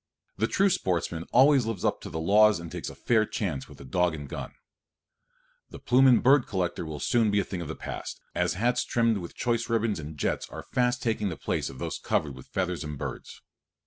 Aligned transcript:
The 0.37 0.47
true 0.47 0.71
sportsman 0.71 1.25
always 1.31 1.67
lives 1.67 1.85
up 1.85 2.01
to 2.01 2.09
the 2.09 2.19
laws 2.19 2.59
and 2.59 2.71
takes 2.71 2.89
a 2.89 2.95
fair 2.95 3.23
chance 3.23 3.69
with 3.69 3.91
dog 3.91 4.15
and 4.15 4.27
gun. 4.27 4.55
The 5.69 5.77
plume 5.77 6.07
and 6.07 6.23
bird 6.23 6.47
collector 6.47 6.87
will 6.87 6.99
soon 6.99 7.29
be 7.29 7.39
a 7.39 7.43
thing 7.43 7.61
of 7.61 7.67
the 7.67 7.75
past, 7.75 8.19
as 8.33 8.55
hats 8.55 8.83
trimmed 8.83 9.19
with 9.19 9.35
choice 9.35 9.69
ribbons 9.69 9.99
and 9.99 10.17
jets 10.17 10.49
are 10.49 10.63
fast 10.63 11.03
taking 11.03 11.29
the 11.29 11.37
place 11.37 11.69
of 11.69 11.77
those 11.77 11.99
covered 11.99 12.33
with 12.35 12.47
feathers 12.47 12.83
and 12.83 12.97
birds. 12.97 13.43